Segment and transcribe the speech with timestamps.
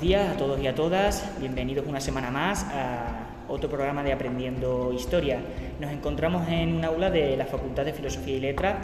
[0.00, 1.30] buenos días a todos y a todas.
[1.40, 5.40] Bienvenidos una semana más a otro programa de Aprendiendo Historia.
[5.78, 8.76] Nos encontramos en un aula de la Facultad de Filosofía y Letras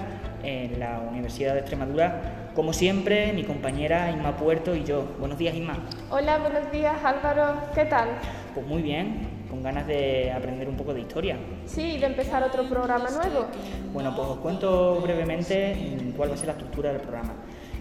[0.42, 2.50] en la Universidad de Extremadura.
[2.54, 5.06] Como siempre, mi compañera Inma Puerto y yo.
[5.18, 5.78] Buenos días, Inma.
[6.10, 7.62] Hola, buenos días, Álvaro.
[7.74, 8.08] ¿Qué tal?
[8.54, 11.38] Pues muy bien, con ganas de aprender un poco de historia.
[11.64, 13.46] Sí, de empezar otro programa nuevo.
[13.90, 17.32] Bueno, pues os cuento brevemente cuál va a ser la estructura del programa.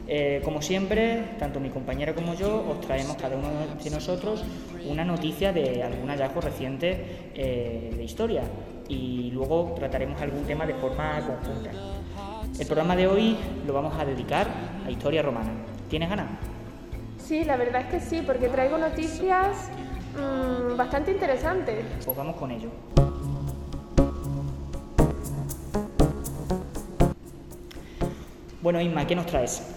[0.08, 3.48] Eh, como siempre, tanto mi compañera como yo os traemos cada uno
[3.84, 4.44] de nosotros
[4.88, 8.44] una noticia de algún hallazgo reciente eh, de historia
[8.88, 11.72] y luego trataremos algún tema de forma conjunta.
[12.60, 14.48] El programa de hoy lo vamos a dedicar
[14.86, 15.52] a historia romana.
[15.90, 16.28] ¿Tienes ganas?
[17.18, 19.70] Sí, la verdad es que sí, porque traigo noticias
[20.14, 21.84] mmm, bastante interesantes.
[22.06, 22.70] Pues vamos con ello.
[28.62, 29.75] Bueno, Isma, ¿qué nos traes?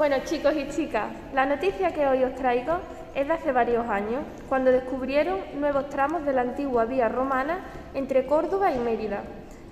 [0.00, 2.78] Bueno, chicos y chicas, la noticia que hoy os traigo
[3.14, 8.24] es de hace varios años, cuando descubrieron nuevos tramos de la antigua vía romana entre
[8.24, 9.24] Córdoba y Mérida.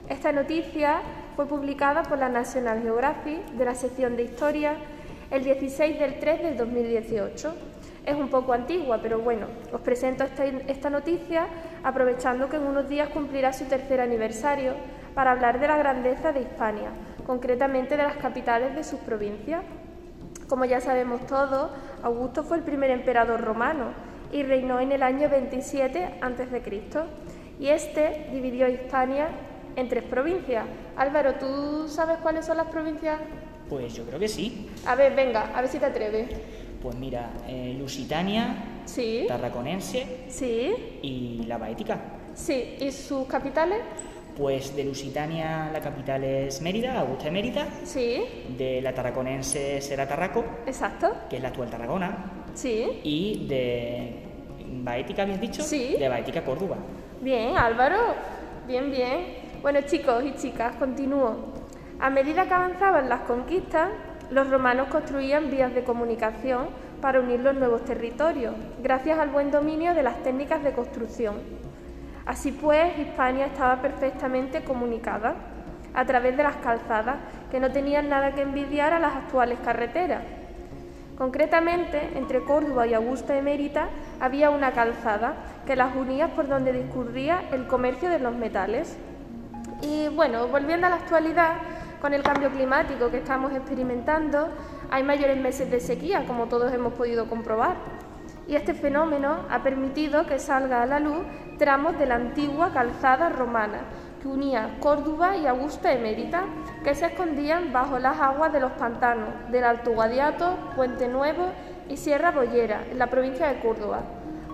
[0.06, 1.00] Esta noticia
[1.34, 4.74] fue publicada por la National Geographic de la sección de Historia
[5.30, 7.54] el 16 del 3 del 2018.
[8.04, 11.46] Es un poco antigua, pero bueno, os presento esta, esta noticia
[11.82, 14.74] aprovechando que en unos días cumplirá su tercer aniversario
[15.14, 16.90] para hablar de la grandeza de Hispania,
[17.26, 19.62] concretamente de las capitales de sus provincias.
[20.48, 21.70] Como ya sabemos todos,
[22.02, 23.92] Augusto fue el primer emperador romano
[24.32, 26.82] y reinó en el año 27 a.C.
[27.60, 29.28] Y este dividió Hispania
[29.76, 30.64] en tres provincias.
[30.96, 33.20] Álvaro, ¿tú sabes cuáles son las provincias?
[33.68, 34.70] Pues yo creo que sí.
[34.86, 36.30] A ver, venga, a ver si te atreves.
[36.82, 39.26] Pues mira, eh, Lusitania, sí.
[39.28, 40.98] Tarraconense sí.
[41.02, 41.98] y la Baética.
[42.34, 43.80] Sí, ¿y sus capitales?
[44.38, 47.66] Pues de Lusitania la capital es Mérida, Augusta de Mérida.
[47.82, 48.22] Sí.
[48.56, 50.44] De la Tarraconense será Tarraco.
[50.64, 51.12] Exacto.
[51.28, 52.44] Que es la actual Tarragona.
[52.54, 53.00] Sí.
[53.02, 54.22] Y de
[54.84, 55.62] Baética, ¿habías dicho?
[55.62, 55.96] Sí.
[55.98, 56.76] De Baética, Córdoba.
[57.20, 57.96] Bien, Álvaro.
[58.68, 59.38] Bien, bien.
[59.60, 61.54] Bueno, chicos y chicas, continúo.
[61.98, 63.88] A medida que avanzaban las conquistas,
[64.30, 66.68] los romanos construían vías de comunicación
[67.00, 71.36] para unir los nuevos territorios, gracias al buen dominio de las técnicas de construcción.
[72.28, 75.34] Así pues, Hispania estaba perfectamente comunicada
[75.94, 77.16] a través de las calzadas,
[77.50, 80.20] que no tenían nada que envidiar a las actuales carreteras.
[81.16, 83.88] Concretamente, entre Córdoba y Augusta de Mérita
[84.20, 85.36] había una calzada
[85.66, 88.98] que las unía por donde discurría el comercio de los metales.
[89.80, 91.54] Y bueno, volviendo a la actualidad,
[92.02, 94.50] con el cambio climático que estamos experimentando,
[94.90, 97.76] hay mayores meses de sequía, como todos hemos podido comprobar
[98.48, 101.18] y este fenómeno ha permitido que salga a la luz
[101.58, 103.82] tramos de la antigua calzada romana
[104.20, 106.44] que unía Córdoba y Augusta Emérita,
[106.82, 111.50] que se escondían bajo las aguas de los pantanos del Alto Guadiato, Puente Nuevo
[111.88, 114.02] y Sierra Bollera, en la provincia de Córdoba.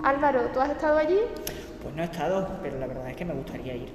[0.03, 1.19] Álvaro, ¿tú has estado allí?
[1.83, 3.91] Pues no he estado, pero la verdad es que me gustaría ir.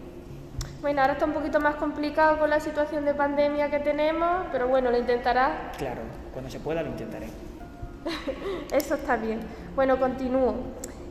[0.82, 4.68] Bueno, ahora está un poquito más complicado con la situación de pandemia que tenemos, pero
[4.68, 5.52] bueno, lo intentarás.
[5.78, 6.02] Claro,
[6.34, 7.28] cuando se pueda lo intentaré.
[8.72, 9.40] Eso está bien.
[9.76, 10.56] Bueno, continúo.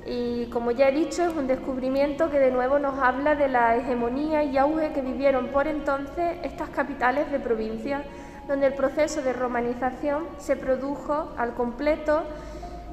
[0.06, 3.76] Y como ya he dicho, es un descubrimiento que de nuevo nos habla de la
[3.76, 8.04] hegemonía y auge que vivieron por entonces estas capitales de provincia,
[8.46, 12.22] donde el proceso de romanización se produjo al completo,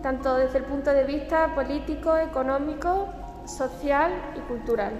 [0.03, 3.07] tanto desde el punto de vista político, económico,
[3.45, 4.91] social y cultural.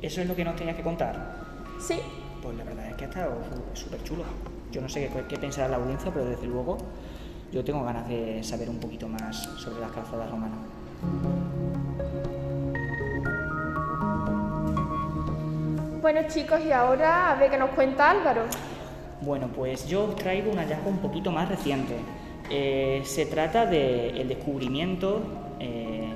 [0.00, 1.34] ¿Eso es lo que nos tenías que contar?
[1.80, 2.00] Sí.
[2.40, 3.38] Pues la verdad es que ha estado
[3.72, 4.22] súper chulo.
[4.70, 6.78] Yo no sé qué, qué pensará la audiencia, pero desde luego
[7.54, 10.58] yo tengo ganas de saber un poquito más sobre las calzadas romanas.
[16.02, 18.42] Bueno chicos, y ahora a ver qué nos cuenta Álvaro.
[19.20, 21.94] Bueno, pues yo os traigo un hallazgo un poquito más reciente.
[22.50, 25.22] Eh, se trata del descubrimiento,
[25.60, 26.12] eh,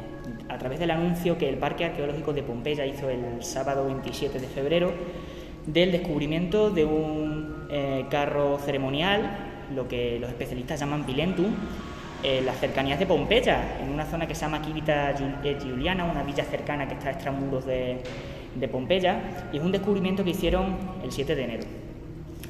[0.48, 4.46] a través del anuncio que el Parque Arqueológico de Pompeya hizo el sábado 27 de
[4.48, 4.92] febrero,
[5.64, 11.54] del descubrimiento de un eh, carro ceremonial lo que los especialistas llaman Pilentum,
[12.22, 16.44] en las cercanías de Pompeya, en una zona que se llama Quivita Giuliana, una villa
[16.44, 18.02] cercana que está a extramuros de,
[18.54, 21.64] de Pompeya, y es un descubrimiento que hicieron el 7 de enero.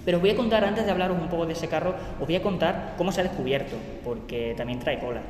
[0.04, 2.36] Pero os voy a contar, antes de hablaros un poco de ese carro, os voy
[2.36, 5.20] a contar cómo se ha descubierto, porque también trae cola.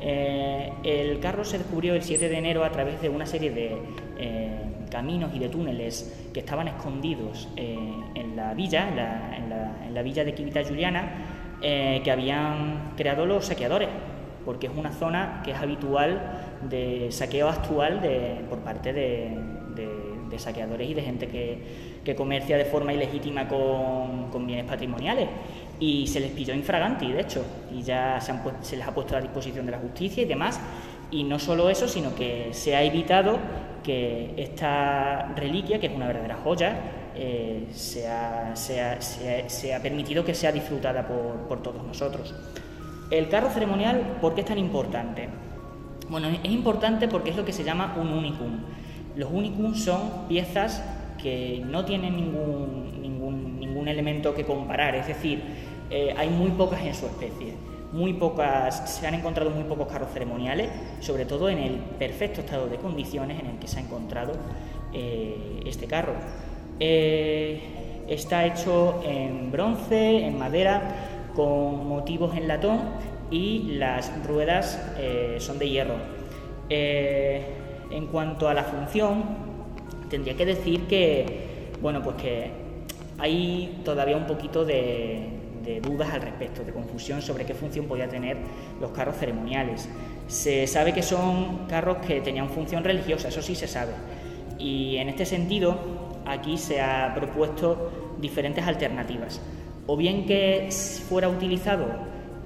[0.00, 3.76] Eh, el carro se descubrió el 7 de enero a través de una serie de
[4.18, 4.58] eh,
[4.90, 7.78] caminos y de túneles que estaban escondidos eh,
[8.14, 9.36] en la villa, en la,
[9.86, 11.33] en la, villa de Quivita Juliana,
[11.64, 13.88] que habían creado los saqueadores,
[14.44, 16.20] porque es una zona que es habitual
[16.68, 19.54] de saqueo actual de, por parte de,
[20.36, 25.28] saqueadores y de gente que, que, comercia de forma ilegítima con, bienes patrimoniales.
[25.78, 29.20] y se les pilló infraganti, de hecho, y ya se, se les ha puesto a
[29.20, 30.60] disposición de la justicia y demás.
[31.10, 33.38] Y no solo eso, sino que se ha evitado
[33.82, 36.76] que esta reliquia, que es una verdadera joya,
[37.14, 42.34] eh, se, ha, permitido que sea disfrutada por, todos nosotros.
[43.10, 45.28] El carro ceremonial, ¿por qué es tan importante?
[46.08, 48.60] Bueno, es importante porque es lo que se llama un unicum.
[49.14, 50.82] Los unicum son piezas
[51.22, 55.42] que no tienen ningún, ningún, ningún elemento que comparar, es decir,
[55.90, 57.54] eh, hay muy pocas en su especie
[57.94, 60.68] muy pocas, se han encontrado muy pocos carros ceremoniales,
[60.98, 64.32] sobre todo en el perfecto estado de condiciones en el que se ha encontrado
[64.92, 66.14] eh, este carro.
[66.80, 72.80] Eh, está hecho en bronce, en madera, con motivos en latón
[73.30, 75.94] y las ruedas eh, son de hierro.
[76.68, 79.22] en cuanto a la función,
[80.10, 82.50] tendría que decir que, bueno, pues que
[83.18, 88.08] hay todavía un poquito de, de dudas al respecto, de confusión sobre qué función podía
[88.08, 88.36] tener
[88.80, 89.88] los carros ceremoniales.
[90.26, 93.92] Se sabe que son carros que tenían función religiosa, eso sí se sabe.
[94.58, 95.76] Y en este sentido,
[96.26, 99.40] aquí se ha propuesto diferentes alternativas.
[99.86, 100.68] O bien que
[101.08, 101.86] fuera utilizado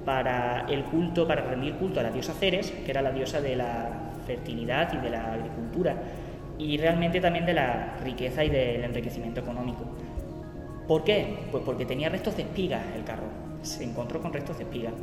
[0.04, 3.56] para el culto, para rendir culto a la diosa Ceres, que era la diosa de
[3.56, 5.94] la fertilidad y de la agricultura,
[6.58, 9.84] y realmente también de la riqueza y del enriquecimiento económico.
[10.88, 11.36] ¿Por qué?
[11.52, 13.26] Pues porque tenía restos de espigas el carro,
[13.60, 14.94] se encontró con restos de espigas.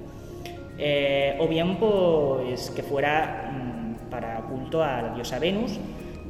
[0.80, 5.80] Eh, o bien pues que fuera mm, para culto a la diosa Venus,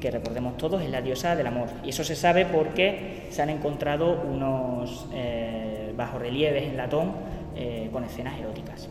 [0.01, 1.69] que recordemos todos es la diosa del amor.
[1.85, 7.13] Y eso se sabe porque se han encontrado unos eh, bajorrelieves en latón
[7.55, 8.89] eh, con escenas eróticas.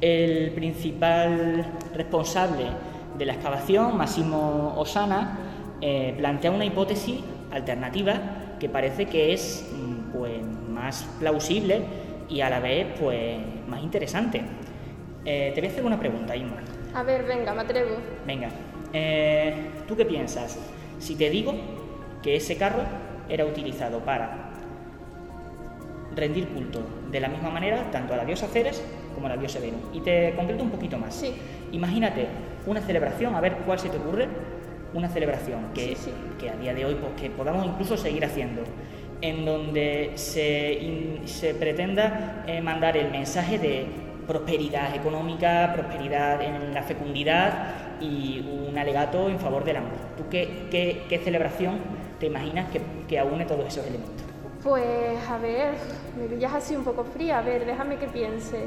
[0.00, 1.64] el principal
[1.94, 2.64] responsable
[3.16, 5.38] de la excavación, Massimo Osana,
[6.18, 7.16] plantea una hipótesis
[7.50, 11.82] alternativa que parece que es mm, pues, más plausible
[12.28, 13.38] y a la vez pues,
[13.68, 14.42] más interesante.
[15.24, 16.56] Eh, te voy a hacer una pregunta, Inma.
[16.94, 17.96] A ver, venga, me atrevo.
[18.26, 18.48] Venga,
[18.92, 20.58] eh, ¿tú qué piensas?
[20.98, 21.54] Si te digo
[22.22, 22.82] que ese carro
[23.28, 24.50] era utilizado para
[26.14, 28.82] rendir culto de la misma manera tanto a la diosa Ceres
[29.14, 29.80] como a la diosa Venus.
[29.92, 31.14] Y te concreto un poquito más.
[31.14, 31.34] Sí.
[31.72, 32.26] Imagínate
[32.66, 34.28] una celebración, a ver cuál se te ocurre,
[34.94, 35.96] una celebración que,
[36.38, 38.62] que a día de hoy pues, que podamos incluso seguir haciendo,
[39.20, 43.86] en donde se, se pretenda eh, mandar el mensaje de
[44.26, 49.92] prosperidad económica, prosperidad en la fecundidad y un alegato en favor del amor.
[50.16, 51.78] ¿Tú qué, qué, qué celebración
[52.18, 54.24] te imaginas que, que aúne todos esos elementos?
[54.62, 55.72] Pues a ver,
[56.18, 58.66] me pillas así un poco fría, a ver, déjame que piense.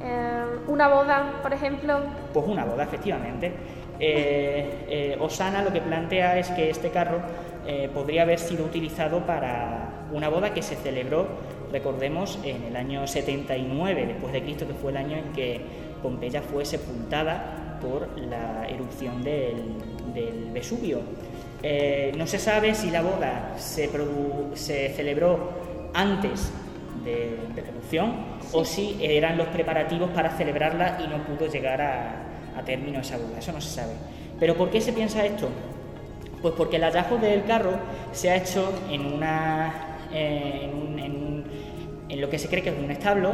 [0.00, 1.98] Eh, ¿Una boda, por ejemplo?
[2.32, 3.52] Pues una boda, efectivamente.
[4.00, 7.20] Eh, eh, Osana lo que plantea es que este carro
[7.66, 11.26] eh, podría haber sido utilizado para una boda que se celebró,
[11.72, 15.60] recordemos, en el año 79 después de Cristo, que fue el año en que
[16.02, 19.86] Pompeya fue sepultada por la erupción del,
[20.52, 21.00] Vesubio.
[22.16, 23.88] no se sabe si la boda se,
[24.54, 25.50] se celebró
[25.94, 26.50] antes
[27.04, 28.14] de, la erupción
[28.52, 32.28] o si eran los preparativos para celebrarla y no pudo llegar a,
[32.58, 33.92] a término esa boda, eso no se sabe.
[34.38, 35.48] ¿Pero por qué se piensa esto?
[36.42, 37.72] Pues porque el hallazgo del carro
[38.12, 40.70] se ha hecho en una eh,
[42.08, 43.32] en, lo que se cree que es un establo,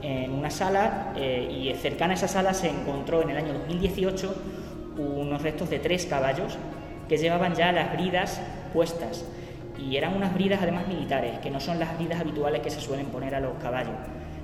[0.00, 4.34] en una sala, eh, y cercana a esa sala se encontró en el año 2018
[4.96, 6.56] unos restos de tres caballos
[7.08, 8.40] que llevaban ya las bridas
[8.72, 9.24] puestas.
[9.78, 13.06] Y eran unas bridas además militares, que no son las bridas habituales que se suelen
[13.06, 13.94] poner a los caballos.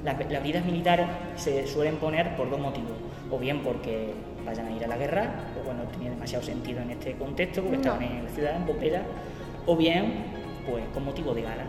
[0.05, 1.07] Las, las militares
[1.37, 2.93] se suelen poner por dos motivos.
[3.31, 6.81] O bien porque vayan a ir a la guerra, lo cual no tenía demasiado sentido
[6.81, 9.03] en este contexto, porque estaban en la ciudad, en Pompeya.
[9.67, 10.25] O bien,
[10.69, 11.65] pues con motivo de gala,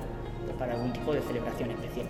[0.58, 2.08] para algún tipo de celebración especial.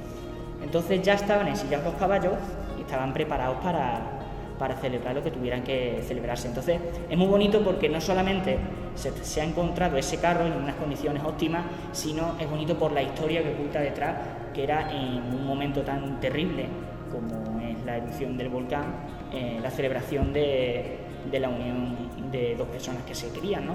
[0.62, 2.34] Entonces ya estaban ensillados los caballos
[2.78, 4.20] y estaban preparados para,
[4.58, 6.48] para celebrar lo que tuvieran que celebrarse.
[6.48, 6.80] Entonces
[7.10, 8.58] es muy bonito porque no solamente
[8.96, 13.42] se, ha encontrado ese carro en unas condiciones óptimas, sino es bonito por la historia
[13.42, 14.16] que oculta detrás,
[14.54, 16.66] que era en un momento tan terrible
[17.12, 17.49] como
[17.90, 18.86] la erupción del volcán,
[19.34, 20.98] eh, la celebración de,
[21.32, 21.98] de, la unión
[22.32, 23.66] de dos personas que se querían.
[23.66, 23.74] ¿no?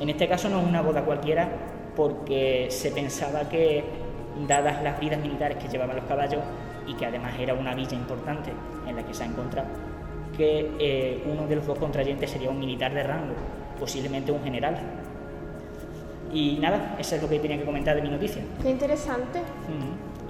[0.00, 1.48] En este caso no es una boda cualquiera
[1.96, 3.84] porque se pensaba que,
[4.48, 6.40] dadas las vidas militares que llevaban los caballos
[6.86, 8.50] y que además era una villa importante
[8.86, 9.68] en la que se ha encontrado,
[10.36, 13.34] que eh, uno de los dos contrayentes sería un militar de rango,
[13.78, 14.76] posiblemente un general.
[16.32, 18.42] Y nada, eso es lo que tenía que comentar de mi noticia.
[18.62, 19.40] Qué interesante.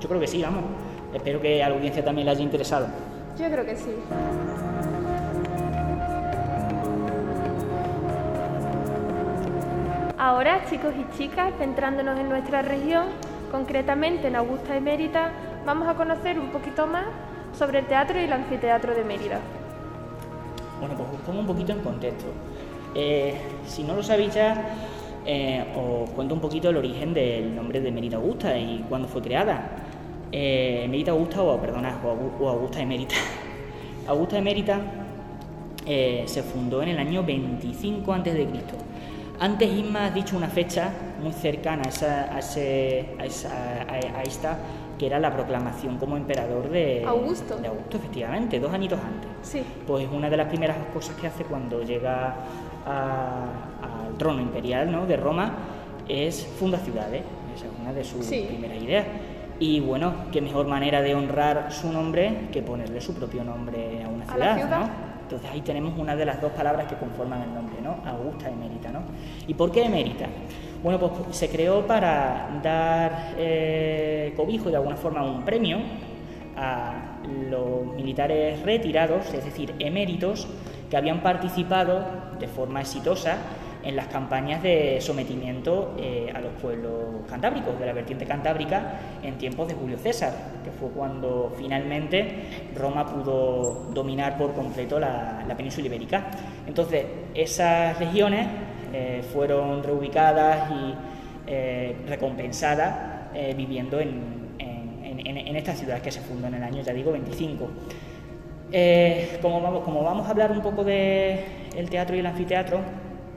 [0.01, 0.65] Yo creo que sí, vamos.
[1.13, 2.87] Espero que a la audiencia también le haya interesado.
[3.39, 3.95] Yo creo que sí.
[10.19, 13.07] Ahora, chicos y chicas, centrándonos en nuestra región,
[13.53, 15.31] Concretamente en Augusta de Mérida
[15.67, 17.05] vamos a conocer un poquito más
[17.53, 19.41] sobre el teatro y el anfiteatro de Mérida.
[20.81, 22.29] Bueno, pues os pongo un poquito en contexto.
[22.95, 23.35] Eh,
[23.67, 24.75] si no lo sabéis ya,
[25.27, 29.21] eh, os cuento un poquito el origen del nombre de Mérida Augusta y cuándo fue
[29.21, 29.82] creada.
[30.33, 33.15] Eh, Mérida Augusta, o perdona, o Augusta de Mérida.
[34.09, 34.81] Augusta de Mérida
[35.85, 38.49] se fundó en el año 25 a.C.
[39.41, 44.23] Antes Isma ha dicho una fecha muy cercana a, esa, a, ese, a, esa, a
[44.23, 44.59] esta
[45.03, 47.57] que era la proclamación como emperador de Augusto.
[47.57, 49.29] De Augusto, efectivamente, dos añitos antes.
[49.43, 49.63] Sí.
[49.85, 52.37] Pues una de las primeras cosas que hace cuando llega
[52.87, 55.05] al trono imperial ¿no?
[55.05, 55.57] de Roma
[56.09, 57.23] es funda ciudades.
[57.53, 59.07] Esa es una de sus primeras ideas.
[59.63, 64.09] Y bueno, qué mejor manera de honrar su nombre que ponerle su propio nombre a
[64.09, 64.89] una ciudad, ¿no?
[65.23, 67.99] Entonces ahí tenemos una de las dos palabras que conforman el nombre, ¿no?
[68.05, 69.03] Augusta Emérita, ¿no?
[69.47, 70.27] ¿Y por qué Emérita?
[70.83, 75.79] Bueno, pues se creó para dar eh, cobijo y de alguna forma un premio
[76.57, 80.49] a los militares retirados, es decir, eméritos,
[80.91, 82.05] que habían participado
[82.41, 83.37] de forma exitosa
[83.85, 89.37] en las campañas de sometimiento eh, a los pueblos cantábricos, de la vertiente cantábrica, en
[89.39, 90.33] tiempos de Julio César,
[90.65, 96.27] que fue cuando finalmente Roma pudo dominar por completo la, la península ibérica.
[96.67, 98.47] Entonces, esas legiones
[98.93, 100.95] eh, fueron reubicadas y
[101.47, 103.13] eh, recompensadas
[103.57, 104.43] viviendo en,
[105.57, 107.69] estas ciudades que se fundó en el año, ya digo, 25.
[109.41, 111.39] como, vamos, como vamos a hablar un poco del
[111.77, 112.81] el teatro y el anfiteatro,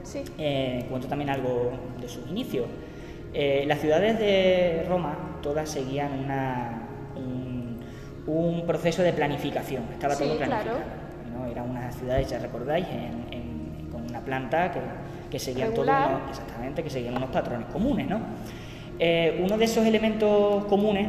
[0.06, 0.22] sí.
[0.88, 2.66] cuento también algo de sus inicios.
[3.66, 6.26] las ciudades de Roma todas seguían
[8.26, 10.78] un, proceso de planificación, estaba todo planificado.
[11.32, 11.46] ¿no?
[11.46, 12.86] Eran unas ciudades, ya recordáis,
[13.92, 14.80] con una planta que
[15.30, 15.88] que seguían todos
[16.30, 18.20] exactamente, que seguían unos patrones comunes, ¿no?
[18.98, 21.06] Eh, uno de esos elementos comunes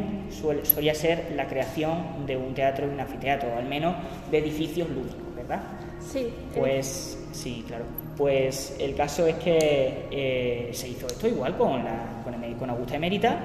[0.63, 3.95] solía ser la creación de un teatro y un anfiteatro, o al menos
[4.29, 5.61] de edificios lúdicos, ¿verdad?
[6.01, 6.33] Sí.
[6.53, 7.85] Pues sí, claro.
[8.15, 12.23] Pues el caso es que eh, se hizo esto igual con, la,
[12.57, 13.37] con, Augusta Emérita.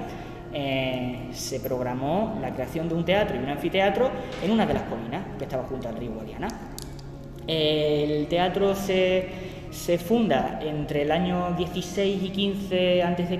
[0.54, 4.10] Eh, se programó la creación de un teatro y un anfiteatro
[4.42, 6.48] en una de las colinas que estaba junto al río Guadiana.
[7.46, 13.38] El teatro se se funda entre el año 16 y 15 a.C.,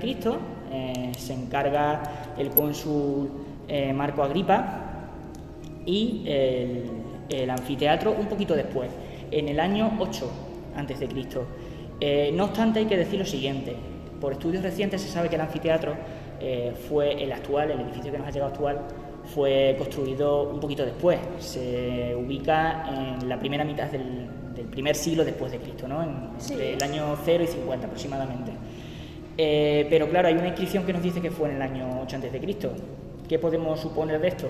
[0.71, 2.01] eh, se encarga
[2.35, 3.29] el cónsul
[3.67, 4.79] eh, Marco Agripa
[5.85, 8.89] y el, anfiteatro un poquito después,
[9.29, 10.31] en el año 8
[10.75, 11.09] a.C.
[11.99, 13.75] Eh, no obstante, hay que decir lo siguiente:
[14.19, 15.93] por estudios recientes se sabe que el anfiteatro
[16.39, 18.79] eh, fue el actual, el edificio que nos ha llegado actual,
[19.33, 21.19] fue construido un poquito después.
[21.39, 26.03] Se ubica en la primera mitad del, del primer siglo después de Cristo, ¿no?
[26.03, 28.51] entre el año 0 y 50 aproximadamente.
[29.37, 32.15] Eh, pero claro, hay una inscripción que nos dice que fue en el año 8
[32.15, 32.71] antes de Cristo.
[33.27, 34.49] ¿Qué podemos suponer de esto?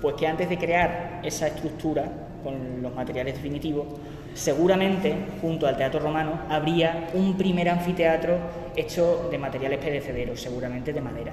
[0.00, 2.10] Pues que antes de crear esa estructura
[2.42, 3.86] con los materiales definitivos,
[4.34, 8.38] seguramente junto al teatro romano habría un primer anfiteatro
[8.76, 11.32] hecho de materiales perecederos, seguramente de madera,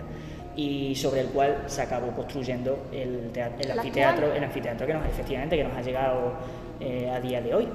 [0.55, 5.57] y sobre el cual se acabó construyendo el, el anfiteatro, el anfiteatro que nos efectivamente
[5.57, 6.33] que nos ha llegado
[6.79, 7.67] eh, a día de hoy.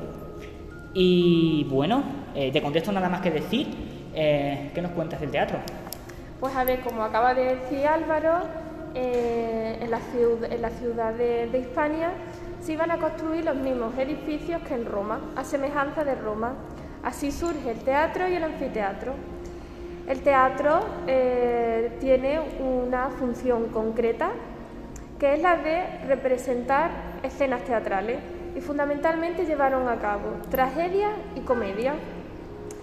[0.95, 2.03] Y bueno,
[2.35, 3.69] eh, te contesto nada más que decir.
[4.15, 5.59] Eh, ¿Qué nos cuentas del teatro?
[6.41, 8.45] Pues a ver, como acaba de decir Álvaro,
[8.95, 12.13] eh, en, la ciudad, en la ciudad de, de Hispania
[12.67, 16.55] se iban a construir los mismos edificios que en Roma, a semejanza de Roma.
[17.05, 19.13] Así surge el teatro y el anfiteatro.
[20.09, 20.81] El teatro
[22.01, 24.31] tiene una función concreta,
[25.21, 26.91] que es la de representar
[27.23, 28.19] escenas teatrales
[28.57, 31.95] y fundamentalmente llevaron a cabo tragedia y comedia.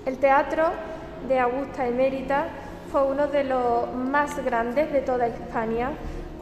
[0.06, 0.64] El teatro
[1.28, 2.46] de Augusta Emérita
[2.90, 5.92] fue uno de los más grandes de toda Hispania,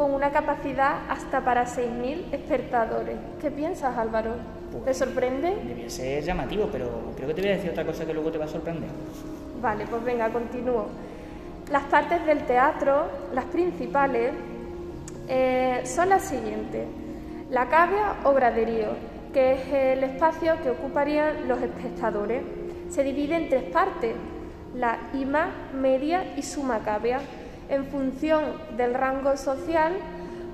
[0.02, 3.18] con una capacidad hasta para 6.000 espectadores.
[3.40, 4.32] ¿Qué piensas, Álvaro?
[4.72, 5.56] ¿Te pues, sorprende?
[5.64, 8.40] Debía ser llamativo, pero creo que te voy a decir otra cosa que luego te
[8.40, 8.90] va a sorprender.
[9.62, 10.88] Vale, pues venga, continúo.
[11.72, 13.04] Las partes del teatro,
[13.36, 14.32] las principales,
[15.28, 16.88] eh, son las siguientes.
[17.52, 18.88] La cavea o graderío,
[19.32, 22.42] que es el espacio que ocuparían los espectadores.
[22.90, 24.16] Se divide en tres partes,
[24.74, 27.22] la ima, media y suma cavea.
[27.72, 28.44] En función
[28.76, 29.94] del rango social,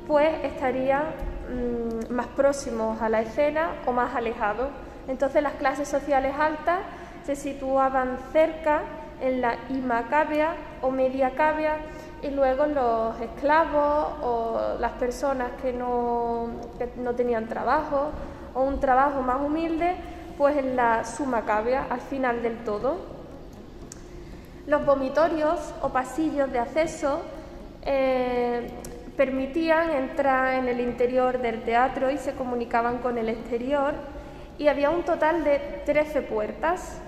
[0.06, 1.02] pues estarían
[1.50, 4.70] mm, más próximos a la escena o más alejados.
[5.08, 6.78] Entonces las clases sociales altas
[7.26, 8.84] se situaban cerca
[9.20, 11.78] en la ima cavea o media cavea
[12.22, 18.12] y luego los esclavos o las personas que no, que no tenían trabajo
[18.54, 19.96] o un trabajo más humilde,
[20.38, 23.17] pues en la suma cavea, al final del todo.
[24.68, 27.22] Los vomitorios o pasillos de acceso
[27.84, 28.70] eh,
[29.16, 33.94] permitían entrar en el interior del teatro y se comunicaban con el exterior
[34.58, 37.00] y había un total de 13 puertas,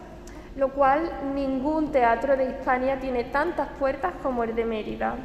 [0.55, 5.15] lo cual ningún teatro de Hispania tiene tantas puertas como el de Mérida.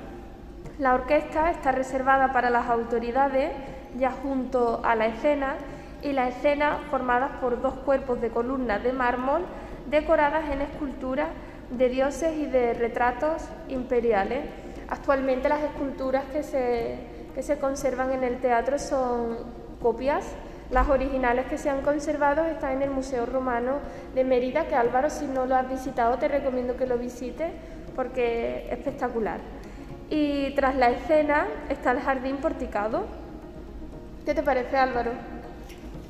[0.80, 3.52] La orquesta está reservada para las autoridades
[3.96, 5.54] ya junto a la escena
[6.02, 9.42] y la escena formadas por dos cuerpos de columnas de mármol
[9.88, 11.28] decoradas en esculturas
[11.70, 14.44] de dioses y de retratos imperiales.
[14.88, 16.96] Actualmente las esculturas que se,
[17.34, 19.38] que se conservan en el teatro son
[19.80, 20.24] copias.
[20.70, 23.78] Las originales que se han conservado están en el Museo Romano
[24.14, 27.50] de Mérida, que Álvaro, si no lo has visitado, te recomiendo que lo visites
[27.94, 29.40] porque es espectacular.
[30.10, 33.06] Y tras la escena está el jardín porticado.
[34.24, 35.12] ¿Qué te parece, Álvaro?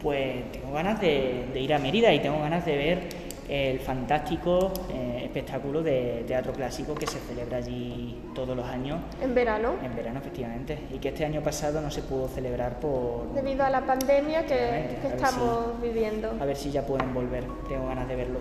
[0.02, 3.08] Pues tengo ganas de, ir a Mérida y tengo ganas de ver
[3.48, 9.00] el fantástico eh, espectáculo de teatro clásico que se celebra allí todos los años.
[9.20, 9.74] ¿En verano?
[9.82, 10.78] En verano, efectivamente.
[10.92, 13.32] Y que este año pasado no se pudo celebrar por...
[13.34, 16.32] Debido a la pandemia que, estamos viviendo.
[16.40, 17.44] A ver si ya pueden volver.
[17.68, 18.38] Tengo ganas de verlo.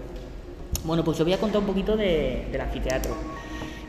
[0.83, 3.15] Bueno, pues os voy a contar un poquito del anfiteatro.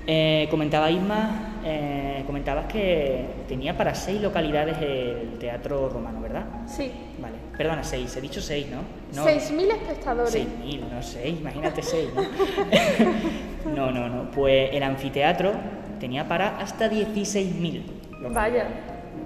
[0.06, 6.44] Eh, comentaba Isma, eh, comentabas que tenía para seis localidades el teatro romano, ¿verdad?
[6.66, 6.92] Sí.
[7.18, 8.82] Vale, perdona, seis, he dicho seis, ¿no?
[9.16, 10.30] no seis mil espectadores.
[10.30, 13.70] Seis mil, no seis, imagínate seis, ¿no?
[13.74, 15.52] no, no, no, pues el anfiteatro
[15.98, 17.82] tenía para hasta 16.000
[18.30, 18.68] Vaya.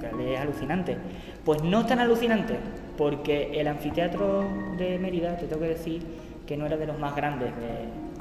[0.00, 0.97] Lo que es alucinante.
[1.45, 2.57] Pues no tan alucinante,
[2.97, 4.45] porque el anfiteatro
[4.76, 6.07] de Mérida, te tengo que decir,
[6.47, 7.50] que no era de los más grandes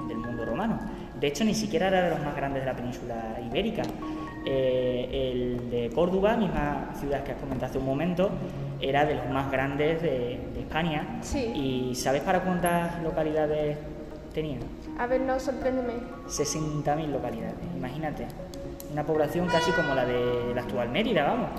[0.07, 0.79] del mundo romano
[1.19, 3.83] de hecho, ni siquiera era de los más grandes de la península ibérica.
[4.45, 8.29] Eh, el de Córdoba, misma ciudad que has comentado hace un momento,
[8.79, 11.19] era de los más grandes de, España.
[11.21, 11.39] Sí.
[11.55, 13.77] ¿Y sabes para cuántas localidades
[14.33, 14.57] tenía?
[14.99, 15.93] A ver, no, sorpréndeme.
[16.27, 18.27] 60.000 localidades, imagínate.
[18.91, 21.49] Una población casi como la de la actual Mérida, vamos.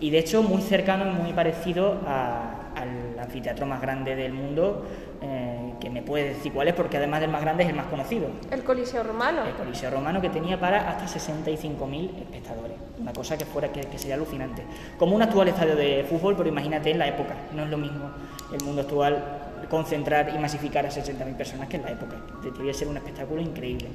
[0.00, 4.84] Y de hecho, muy cercano y muy parecido al anfiteatro más grande del mundo.
[5.22, 7.86] Eh, que me puede decir cuál es, porque además del más grande es el más
[7.86, 8.28] conocido.
[8.50, 9.44] El Coliseo Romano.
[9.44, 12.76] El Coliseo Romano que tenía para hasta 65.000 espectadores.
[12.98, 14.62] Una cosa que fuera que, sería alucinante.
[14.98, 17.34] Como un actual estadio de fútbol, pero imagínate en la época.
[17.54, 18.10] No es lo mismo
[18.52, 22.16] el mundo actual concentrar y masificar a 60.000 personas que en la época.
[22.42, 23.88] Debería ser un espectáculo increíble.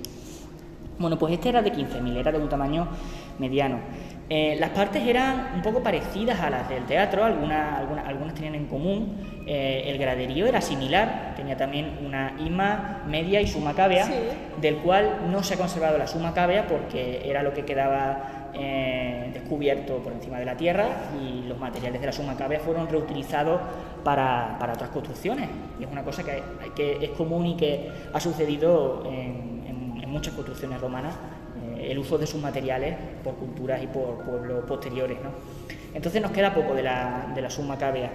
[0.97, 2.87] Bueno, pues este era de 15.000, era de un tamaño
[3.39, 3.79] mediano.
[4.33, 8.55] Eh, las partes eran un poco parecidas a las del teatro, algunas, algunas, algunas tenían
[8.55, 9.17] en común.
[9.45, 14.07] Eh, el graderío era similar, tenía también una ima media y suma cavea,
[14.61, 19.31] del cual no se ha conservado la suma cavea porque era lo que quedaba eh,
[19.33, 20.85] descubierto por encima de la tierra
[21.21, 23.59] y los materiales de la suma cavea fueron reutilizados
[24.05, 25.49] para, otras construcciones.
[25.77, 26.41] Y es una cosa que,
[26.73, 29.65] que, es común y que ha sucedido en,
[30.01, 31.15] en muchas construcciones romanas
[31.79, 35.17] el uso de sus materiales por culturas y por pueblos posteriores.
[35.21, 35.29] ¿no?
[35.93, 38.11] Entonces nos queda poco de la, de la suma cavea.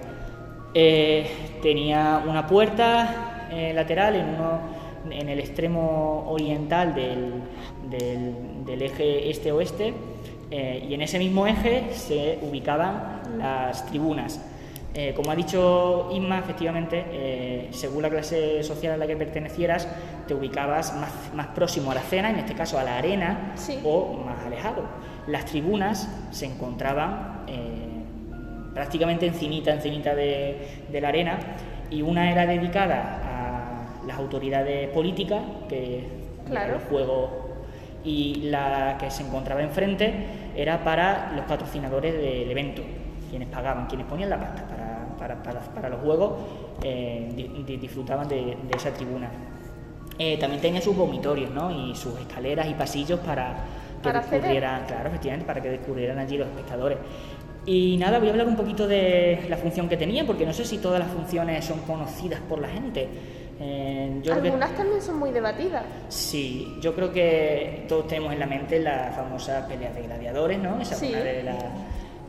[0.73, 1.25] Eh,
[1.61, 4.59] tenía una puerta eh, lateral en, uno,
[5.09, 7.33] en el extremo oriental del,
[7.89, 9.93] del, eje este-oeste
[10.51, 14.41] eh, y en ese mismo eje se ubicaban las tribunas.
[14.93, 19.87] Eh, como ha dicho Inma, efectivamente, eh, según la clase social a la que pertenecieras,
[20.27, 20.95] te ubicabas
[21.33, 24.83] más, próximo a la cena, en este caso a la arena, o más alejado.
[25.27, 28.03] Las tribunas se encontraban eh,
[28.73, 31.37] prácticamente encinita, encinita de, de la arena,
[31.91, 36.07] y una era dedicada a las autoridades políticas, que
[36.47, 36.73] claro.
[36.73, 37.29] los juegos,
[38.03, 40.13] y la que se encontraba enfrente
[40.55, 42.81] era para los patrocinadores del evento,
[43.29, 44.65] quienes pagaban, quienes ponían la pasta
[45.17, 46.33] para, los juegos
[46.83, 49.29] eh, disfrutaban de, esa tribuna.
[50.19, 51.69] Eh, también tenía sus vomitorios ¿no?
[51.71, 53.55] y sus escaleras y pasillos para
[54.01, 56.97] que descubrieran, claro, efectivamente, para que descubrieran allí los espectadores.
[57.65, 60.63] Y nada, voy a hablar un poquito de la función que tenía, porque no sé
[60.63, 63.09] si todas las funciones son conocidas por la gente.
[63.59, 65.83] Eh, Algunas también son muy debatidas.
[66.07, 70.79] Sí, yo creo que todos tenemos en la mente las famosas peleas de gladiadores, ¿no?
[70.79, 71.09] Esa sí.
[71.09, 71.57] una de las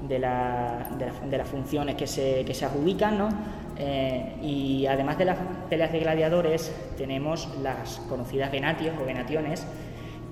[0.06, 0.88] de, la,
[1.28, 3.28] de, las funciones que se, que se adjudican, ¿no?
[3.76, 9.66] Eh, y además de las peleas de gladiadores, tenemos las conocidas venatios o venationes,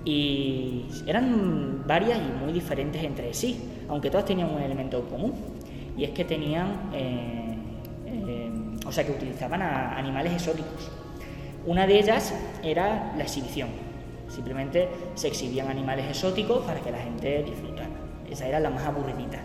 [0.05, 5.35] y eran varias y muy diferentes entre sí, aunque todas tenían un elemento común,
[5.97, 7.57] y es que tenían, eh,
[8.07, 8.51] eh,
[8.87, 10.91] o sea, que utilizaban animales exóticos.
[11.67, 13.69] Una de ellas era la exhibición,
[14.29, 17.89] simplemente se exhibían animales exóticos para que la gente disfrutara.
[18.31, 19.41] Esa era la más aburridita.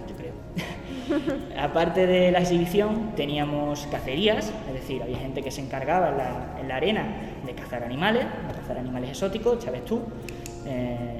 [1.57, 6.09] Aparte de la exhibición, teníamos cacerías, es decir, había gente que se encargaba
[6.59, 7.05] en la, arena
[7.45, 10.01] de cazar animales, de cazar animales exóticos, sabes tú.
[10.65, 11.19] Eh,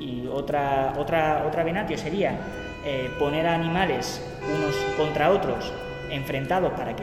[0.00, 2.38] Y otra, otra, otra venatio sería
[2.86, 5.72] eh, poner a animales unos contra otros
[6.10, 7.02] enfrentados para que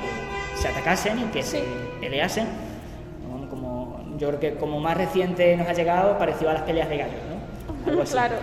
[0.55, 1.61] se atacasen y que se
[1.99, 2.47] peleasen.
[3.49, 6.97] Como, yo creo que como más reciente nos ha llegado, parecido a las peleas de
[6.97, 8.03] gallos, ¿no?
[8.11, 8.35] Claro.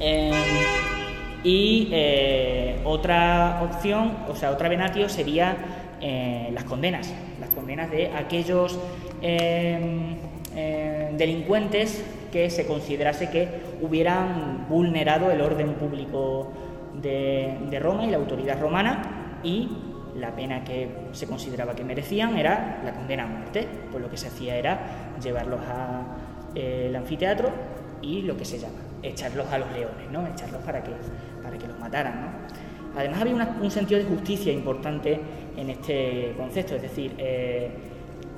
[0.00, 0.34] Em,
[1.44, 5.56] y eh, otra opción, o sea, otra venatio sería
[6.00, 8.78] eh, las condenas, las condenas de aquellos
[9.20, 10.16] em,
[10.54, 13.48] em, delincuentes que se considerase que
[13.80, 16.52] hubieran vulnerado el orden público
[17.00, 19.68] de, Roma y la autoridad romana y
[20.16, 24.16] la pena que se consideraba que merecían era la condena a muerte, pues lo que
[24.16, 26.04] se hacía era llevarlos al
[26.54, 27.50] eh, anfiteatro
[28.02, 30.26] y lo que se llama echarlos a los leones, ¿no?
[30.26, 30.92] echarlos para que,
[31.52, 32.30] para que los mataran.
[32.96, 35.20] Además había un sentido de justicia importante
[35.56, 37.70] en este concepto, es decir, eh,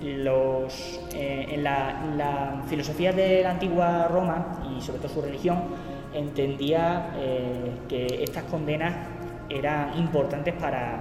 [0.00, 5.58] los, eh, en, la, filosofía de la antigua Roma y sobre todo su religión
[6.12, 7.10] entendía
[7.88, 8.94] que estas condenas
[9.48, 11.00] eran importantes para,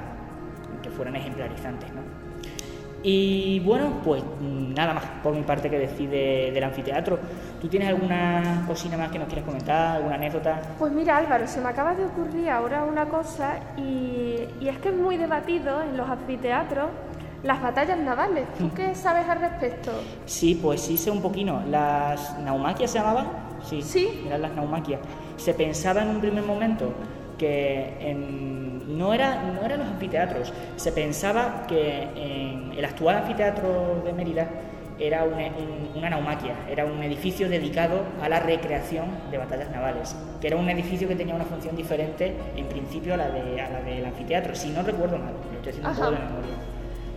[0.82, 1.90] que fueran ejemplarizantes.
[3.04, 7.20] Y bueno, pues nada más por mi parte que decide del anfiteatro.
[7.64, 10.62] ¿Tú tienes alguna cosina más que nos quieras comentar, alguna anécdota?
[10.78, 14.96] Pues mira Álvaro, se me acaba de ocurrir ahora una cosa y, es que es
[14.96, 16.90] muy debatido en los anfiteatros
[17.42, 18.44] las batallas navales.
[18.58, 19.92] ¿Tú qué sabes al respecto?
[20.26, 21.62] Sí, pues sí sé un poquito.
[21.70, 23.28] ¿Las naumaquias se llamaban?
[23.64, 24.26] Sí, sí.
[24.28, 25.00] eran las naumaquias.
[25.38, 26.92] Se pensaba en un primer momento
[27.38, 28.14] que
[28.90, 34.50] no, era, no eran los anfiteatros, se pensaba que en el actual anfiteatro de Mérida
[35.00, 40.58] era una, naumaquia, era un edificio dedicado a la recreación de batallas navales, que era
[40.58, 44.06] un edificio que tenía una función diferente en principio a la, de, a la del
[44.06, 46.56] anfiteatro, si no recuerdo mal, lo estoy haciendo un poco de memoria.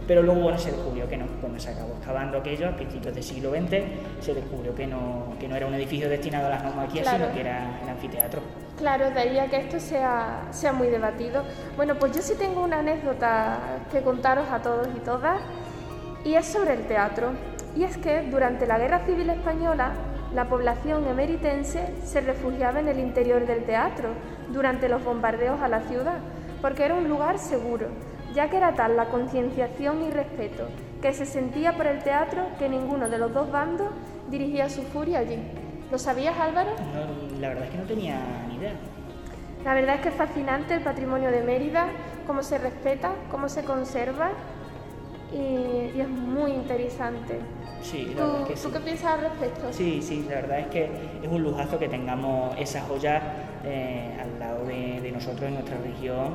[0.06, 3.24] Pero luego bueno, se descubrió que no, cuando se acabó excavando aquello a principios del
[3.24, 3.82] siglo XX,
[4.20, 7.40] se descubrió que no, que no era un edificio destinado a las naumaquias, sino que
[7.40, 8.40] era el anfiteatro.
[8.78, 11.42] Claro, de ahí a que esto sea, sea muy debatido.
[11.76, 13.58] Bueno, pues yo sí tengo una anécdota
[13.90, 15.40] que contaros a todos y todas,
[16.24, 17.32] y es sobre el teatro.
[17.76, 19.92] Y es que durante la Guerra Civil Española,
[20.34, 24.08] la población emeritense se refugiaba en el interior del teatro
[24.52, 26.18] durante los bombardeos a la ciudad,
[26.62, 27.88] porque era un lugar seguro,
[28.34, 30.68] ya que era tal la concienciación y respeto
[31.00, 33.88] que se sentía por el teatro que ninguno de los dos bandos
[34.30, 35.38] dirigía su furia allí.
[35.90, 36.70] ¿Lo sabías, Álvaro?
[36.94, 38.72] No, la verdad es que no tenía ni idea.
[39.64, 41.86] La verdad es que es fascinante el patrimonio de Mérida,
[42.26, 44.30] cómo se respeta, cómo se conserva
[45.32, 47.40] y, es muy interesante.
[47.87, 49.72] Sí, la verdad es que ¿Tú qué piensas al respecto?
[49.72, 50.85] Sí, sí, la verdad es que
[51.22, 53.22] es un lujazo que tengamos esa joya
[53.64, 56.35] eh, al lado de, nosotros en nuestra región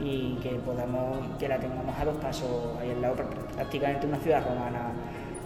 [0.00, 3.14] y que podamos que la tengamos a dos pasos ahí al lado
[3.54, 4.92] prácticamente una ciudad romana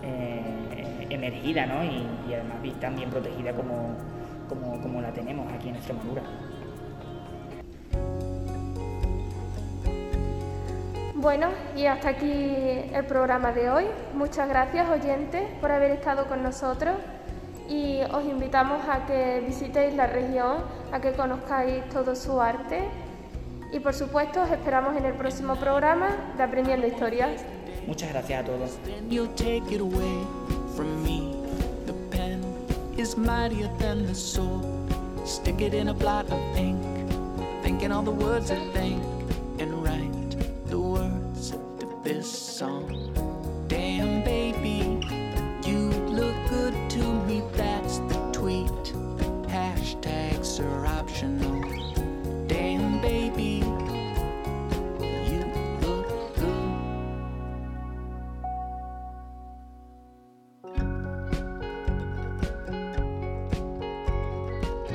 [0.03, 1.85] eh, emergida ¿no?
[1.85, 3.95] y, además tan bien protegida como,
[4.49, 6.23] como, la tenemos aquí en Extremadura.
[11.23, 13.85] Bueno, y hasta aquí el programa de hoy.
[14.13, 16.97] Muchas gracias oyentes por haber estado con nosotros
[17.69, 20.57] y os invitamos a que visitéis la región,
[20.91, 22.81] a que conozcáis todo su arte
[23.73, 27.45] y por supuesto os esperamos en el próximo programa de Aprendiendo Historias.
[27.87, 28.79] Muchas gracias a todos.
[42.23, 43.12] this song.